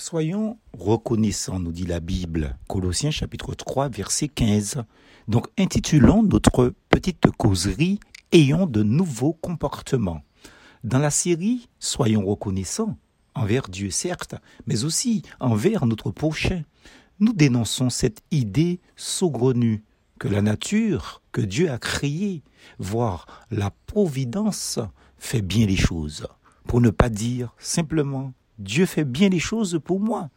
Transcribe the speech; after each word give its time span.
Soyons 0.00 0.56
reconnaissants, 0.72 1.60
nous 1.60 1.72
dit 1.72 1.84
la 1.84 2.00
Bible, 2.00 2.56
Colossiens 2.68 3.10
chapitre 3.10 3.54
3, 3.54 3.90
verset 3.90 4.28
15. 4.28 4.82
Donc 5.28 5.48
intitulons 5.58 6.22
notre 6.22 6.72
petite 6.88 7.30
causerie 7.36 8.00
Ayons 8.32 8.64
de 8.64 8.82
nouveaux 8.82 9.34
comportements. 9.34 10.22
Dans 10.84 11.00
la 11.00 11.10
série 11.10 11.68
Soyons 11.78 12.24
reconnaissants, 12.24 12.96
envers 13.34 13.68
Dieu 13.68 13.90
certes, 13.90 14.36
mais 14.66 14.84
aussi 14.84 15.20
envers 15.38 15.84
notre 15.84 16.10
prochain, 16.10 16.62
nous 17.18 17.34
dénonçons 17.34 17.90
cette 17.90 18.22
idée 18.30 18.80
saugrenue 18.96 19.84
que 20.18 20.28
la 20.28 20.40
nature 20.40 21.20
que 21.30 21.42
Dieu 21.42 21.70
a 21.70 21.76
créée, 21.76 22.42
voire 22.78 23.26
la 23.50 23.70
providence, 23.84 24.78
fait 25.18 25.42
bien 25.42 25.66
les 25.66 25.76
choses, 25.76 26.26
pour 26.66 26.80
ne 26.80 26.88
pas 26.88 27.10
dire 27.10 27.54
simplement 27.58 28.32
Dieu 28.60 28.84
fait 28.84 29.04
bien 29.04 29.30
les 29.30 29.38
choses 29.38 29.80
pour 29.82 30.00
moi. 30.00 30.28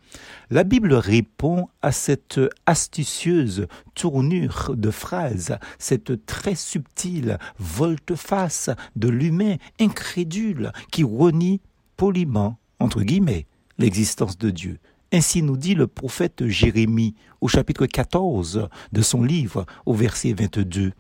La 0.50 0.64
Bible 0.64 0.94
répond 0.94 1.68
à 1.82 1.92
cette 1.92 2.40
astucieuse 2.66 3.68
tournure 3.96 4.72
de 4.76 4.92
phrase, 4.92 5.58
cette 5.78 6.26
très 6.26 6.56
subtile 6.56 7.38
volte-face 7.60 8.70
de 8.96 9.10
l'humain 9.10 9.58
incrédule 9.80 10.72
qui 10.90 11.04
renie 11.04 11.60
poliment, 11.98 12.58
entre 12.80 13.02
guillemets, 13.02 13.46
l'existence 13.78 14.38
de 14.38 14.50
Dieu. 14.50 14.80
Ainsi 15.16 15.44
nous 15.44 15.58
dit 15.58 15.76
le 15.76 15.86
prophète 15.86 16.48
Jérémie 16.48 17.14
au 17.40 17.48
chapitre 17.48 17.86
14 17.86 18.68
de 18.92 19.02
son 19.04 19.22
livre 19.22 19.68
au 19.86 19.94
verset 19.94 20.34
22. 20.34 20.92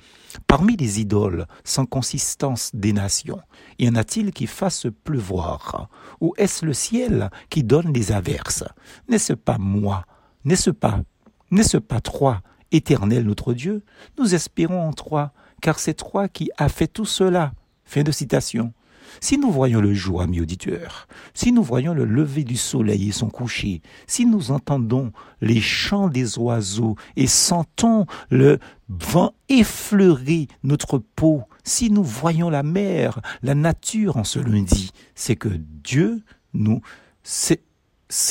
Parmi 0.45 0.77
les 0.77 1.01
idoles 1.01 1.47
sans 1.63 1.87
consistance 1.87 2.69
des 2.75 2.93
nations, 2.93 3.41
y 3.79 3.89
en 3.89 3.95
a-t-il 3.95 4.31
qui 4.31 4.45
fassent 4.45 4.85
pleuvoir? 5.03 5.89
Ou 6.21 6.35
est-ce 6.37 6.63
le 6.63 6.73
ciel 6.73 7.31
qui 7.49 7.63
donne 7.63 7.91
les 7.91 8.11
averses? 8.11 8.63
N'est-ce 9.09 9.33
pas 9.33 9.57
moi? 9.57 10.05
N'est-ce 10.45 10.69
pas 10.69 11.01
N'est-ce 11.49 11.77
pas 11.77 11.99
toi, 11.99 12.43
éternel 12.71 13.25
notre 13.25 13.55
Dieu? 13.55 13.83
Nous 14.19 14.35
espérons 14.35 14.89
en 14.89 14.93
toi, 14.93 15.33
car 15.59 15.79
c'est 15.79 15.95
toi 15.95 16.27
qui 16.27 16.51
as 16.59 16.69
fait 16.69 16.85
tout 16.85 17.05
cela. 17.05 17.53
Fin 17.83 18.03
de 18.03 18.11
citation. 18.11 18.73
Si 19.21 19.37
nous 19.37 19.51
voyons 19.51 19.81
le 19.81 19.93
jour, 19.93 20.21
amis 20.21 20.41
auditeurs, 20.41 21.07
si 21.33 21.51
nous 21.51 21.63
voyons 21.63 21.93
le 21.93 22.05
lever 22.05 22.43
du 22.43 22.57
soleil 22.57 23.09
et 23.09 23.11
son 23.11 23.29
coucher, 23.29 23.81
si 24.07 24.25
nous 24.25 24.51
entendons 24.51 25.11
les 25.41 25.61
chants 25.61 26.07
des 26.07 26.37
oiseaux 26.37 26.95
et 27.15 27.27
sentons 27.27 28.05
le 28.29 28.59
vent 28.89 29.33
effleurer 29.49 30.47
notre 30.63 30.97
peau, 30.97 31.43
si 31.63 31.89
nous 31.89 32.03
voyons 32.03 32.49
la 32.49 32.63
mer, 32.63 33.21
la 33.41 33.55
nature 33.55 34.17
en 34.17 34.23
ce 34.23 34.39
lundi, 34.39 34.91
c'est 35.15 35.35
que 35.35 35.49
Dieu 35.83 36.23
nous, 36.53 36.81
c'est, 37.23 37.61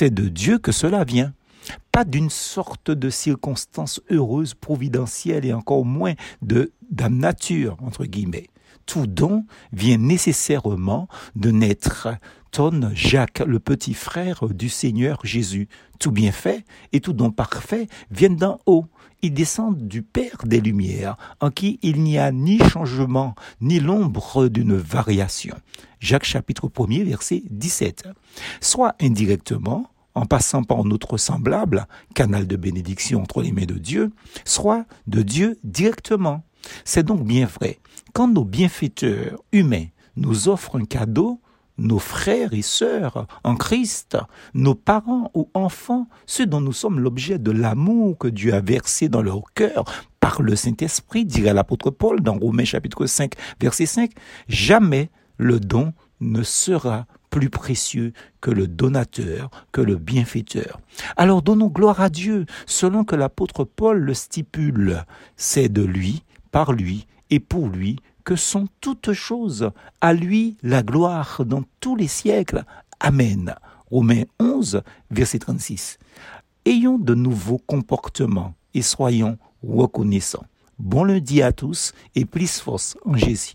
de 0.00 0.28
Dieu 0.28 0.58
que 0.58 0.72
cela 0.72 1.04
vient. 1.04 1.32
Pas 1.92 2.04
d'une 2.04 2.30
sorte 2.30 2.90
de 2.90 3.08
circonstance 3.08 4.00
heureuse, 4.10 4.54
providentielle 4.54 5.44
et 5.44 5.52
encore 5.52 5.84
moins 5.84 6.14
de, 6.40 6.72
de 6.90 7.04
nature, 7.04 7.76
entre 7.82 8.04
guillemets 8.04 8.48
tout 8.86 9.06
don 9.06 9.44
vient 9.72 9.98
nécessairement 9.98 11.08
de 11.36 11.50
naître. 11.50 12.08
Tonne 12.50 12.92
Jacques, 12.94 13.42
le 13.46 13.58
petit 13.58 13.94
frère 13.94 14.48
du 14.48 14.68
Seigneur 14.68 15.20
Jésus. 15.24 15.68
Tout 15.98 16.10
bienfait 16.10 16.64
et 16.92 17.00
tout 17.00 17.14
don 17.14 17.30
parfait 17.30 17.88
viennent 18.10 18.36
d'en 18.36 18.60
haut. 18.66 18.86
Ils 19.22 19.32
descendent 19.32 19.88
du 19.88 20.02
Père 20.02 20.42
des 20.44 20.60
Lumières, 20.60 21.16
en 21.40 21.50
qui 21.50 21.78
il 21.82 22.02
n'y 22.02 22.18
a 22.18 22.30
ni 22.32 22.58
changement, 22.58 23.34
ni 23.60 23.80
l'ombre 23.80 24.48
d'une 24.48 24.76
variation. 24.76 25.56
Jacques 26.00 26.24
chapitre 26.24 26.68
1er, 26.68 27.04
verset 27.04 27.44
17. 27.50 28.08
Soit 28.60 28.96
indirectement, 29.00 29.86
en 30.14 30.26
passant 30.26 30.62
par 30.62 30.84
notre 30.84 31.16
semblable, 31.16 31.86
canal 32.14 32.46
de 32.46 32.56
bénédiction 32.56 33.22
entre 33.22 33.42
les 33.42 33.52
mains 33.52 33.64
de 33.64 33.78
Dieu, 33.78 34.12
soit 34.44 34.84
de 35.06 35.22
Dieu 35.22 35.58
directement. 35.64 36.44
C'est 36.84 37.04
donc 37.04 37.24
bien 37.24 37.46
vrai. 37.46 37.78
Quand 38.12 38.28
nos 38.28 38.44
bienfaiteurs 38.44 39.42
humains 39.52 39.86
nous 40.16 40.48
offrent 40.48 40.78
un 40.78 40.84
cadeau, 40.84 41.40
nos 41.78 41.98
frères 41.98 42.52
et 42.52 42.62
sœurs 42.62 43.26
en 43.44 43.56
Christ, 43.56 44.16
nos 44.54 44.74
parents 44.74 45.30
ou 45.34 45.48
enfants, 45.54 46.06
ceux 46.26 46.46
dont 46.46 46.60
nous 46.60 46.72
sommes 46.72 47.00
l'objet 47.00 47.38
de 47.38 47.50
l'amour 47.50 48.18
que 48.18 48.28
Dieu 48.28 48.54
a 48.54 48.60
versé 48.60 49.08
dans 49.08 49.22
leur 49.22 49.42
cœur 49.54 49.84
par 50.20 50.42
le 50.42 50.54
Saint-Esprit, 50.54 51.24
dirait 51.24 51.54
l'apôtre 51.54 51.90
Paul 51.90 52.20
dans 52.20 52.38
Romains 52.38 52.64
chapitre 52.64 53.06
5, 53.06 53.32
verset 53.60 53.86
5, 53.86 54.10
jamais 54.48 55.10
le 55.38 55.58
don 55.58 55.92
ne 56.20 56.42
sera 56.42 57.06
plus 57.30 57.50
précieux 57.50 58.12
que 58.40 58.50
le 58.50 58.68
donateur, 58.68 59.50
que 59.72 59.80
le 59.80 59.96
bienfaiteur. 59.96 60.80
Alors 61.16 61.42
donnons 61.42 61.68
gloire 61.68 62.00
à 62.00 62.10
Dieu, 62.10 62.44
selon 62.66 63.04
que 63.04 63.16
l'apôtre 63.16 63.64
Paul 63.64 63.98
le 63.98 64.14
stipule. 64.14 65.04
C'est 65.36 65.70
de 65.70 65.82
lui 65.82 66.22
par 66.52 66.72
lui 66.72 67.06
et 67.30 67.40
pour 67.40 67.66
lui 67.66 67.96
que 68.22 68.36
sont 68.36 68.68
toutes 68.80 69.12
choses. 69.12 69.70
À 70.00 70.12
lui 70.12 70.56
la 70.62 70.84
gloire 70.84 71.44
dans 71.44 71.64
tous 71.80 71.96
les 71.96 72.06
siècles. 72.06 72.64
Amen. 73.00 73.56
Romains 73.90 74.24
11, 74.38 74.82
verset 75.10 75.40
36. 75.40 75.98
Ayons 76.64 76.98
de 76.98 77.14
nouveaux 77.14 77.58
comportements 77.58 78.54
et 78.74 78.82
soyons 78.82 79.36
reconnaissants. 79.64 80.46
Bon 80.78 81.02
lundi 81.04 81.42
à 81.42 81.52
tous 81.52 81.92
et 82.14 82.24
plus 82.24 82.60
force 82.60 82.96
en 83.04 83.16
Jésus. 83.16 83.54